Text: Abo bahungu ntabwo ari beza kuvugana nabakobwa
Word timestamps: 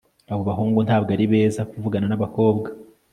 Abo 0.31 0.41
bahungu 0.49 0.79
ntabwo 0.87 1.09
ari 1.15 1.25
beza 1.31 1.61
kuvugana 1.71 2.05
nabakobwa 2.07 2.67